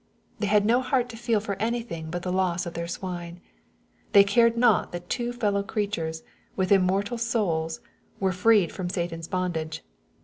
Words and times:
''They 0.39 0.47
had 0.47 0.65
no 0.65 0.81
heart 0.81 1.09
to 1.09 1.15
feel 1.15 1.39
for 1.39 1.55
anything 1.61 2.09
but 2.09 2.23
the 2.23 2.33
loss 2.33 2.65
of 2.65 2.73
their 2.73 2.87
swine. 2.87 3.39
They 4.13 4.23
cared 4.23 4.57
not 4.57 4.91
that 4.93 5.11
two 5.11 5.31
fellow 5.31 5.61
creatures, 5.61 6.23
with 6.55 6.71
immortal 6.71 7.19
souls, 7.19 7.81
were 8.19 8.31
freed 8.33 8.71
from 8.71 8.89
Satan's 8.89 9.27
bondage. 9.27 9.83